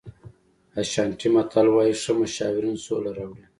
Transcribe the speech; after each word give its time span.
اشانټي 0.81 1.29
متل 1.35 1.67
وایي 1.71 1.93
ښه 2.01 2.11
مشاورین 2.19 2.75
سوله 2.85 3.11
راوړي. 3.17 3.43